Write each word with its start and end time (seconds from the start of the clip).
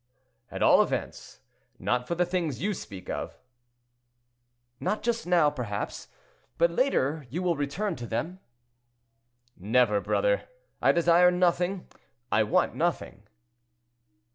"At 0.49 0.63
all 0.63 0.81
events, 0.81 1.41
not 1.77 2.07
for 2.07 2.15
the 2.15 2.25
things 2.25 2.59
you 2.59 2.73
speak 2.73 3.07
of." 3.07 3.37
"Not 4.79 5.03
just 5.03 5.27
now, 5.27 5.51
perhaps, 5.51 6.07
but 6.57 6.71
later 6.71 7.27
you 7.29 7.43
will 7.43 7.55
return 7.55 7.95
to 7.97 8.07
them." 8.07 8.39
"Never, 9.55 10.01
brother; 10.01 10.49
I 10.81 10.91
desire 10.91 11.29
nothing—I 11.29 12.41
want 12.41 12.73
nothing." 12.73 13.27